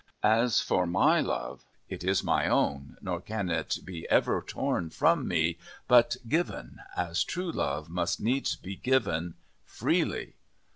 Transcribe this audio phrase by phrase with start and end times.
[0.23, 5.27] As for my love, it is my own, nor can it be ever torn from
[5.27, 10.37] me, but given, as true love must needs be given, freely.